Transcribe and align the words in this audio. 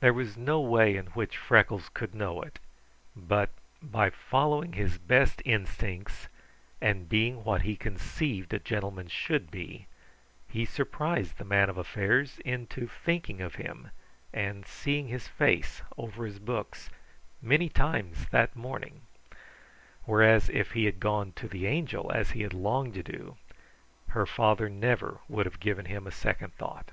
There 0.00 0.14
was 0.14 0.38
no 0.38 0.58
way 0.58 0.96
in 0.96 1.08
which 1.08 1.36
Freckles 1.36 1.90
could 1.92 2.14
know 2.14 2.40
it, 2.40 2.58
but 3.14 3.50
by 3.82 4.08
following 4.08 4.72
his 4.72 4.96
best 4.96 5.42
instincts 5.44 6.28
and 6.80 7.10
being 7.10 7.44
what 7.44 7.60
he 7.60 7.76
conceived 7.76 8.54
a 8.54 8.58
gentleman 8.58 9.08
should 9.08 9.50
be, 9.50 9.86
he 10.48 10.64
surprised 10.64 11.36
the 11.36 11.44
Man 11.44 11.68
of 11.68 11.76
Affairs 11.76 12.38
into 12.38 12.86
thinking 12.88 13.42
of 13.42 13.56
him 13.56 13.90
and 14.32 14.64
seeing 14.64 15.08
his 15.08 15.28
face 15.28 15.82
over 15.98 16.24
his 16.24 16.38
books 16.38 16.88
many 17.42 17.68
times 17.68 18.28
that 18.30 18.56
morning; 18.56 19.02
whereas, 20.06 20.48
if 20.48 20.70
he 20.72 20.86
had 20.86 21.00
gone 21.00 21.32
to 21.32 21.46
the 21.46 21.66
Angel 21.66 22.10
as 22.12 22.30
he 22.30 22.40
had 22.44 22.54
longed 22.54 22.94
to 22.94 23.02
do, 23.02 23.36
her 24.06 24.24
father 24.24 24.70
never 24.70 25.18
would 25.28 25.44
have 25.44 25.60
given 25.60 25.84
him 25.84 26.06
a 26.06 26.10
second 26.10 26.54
thought. 26.54 26.92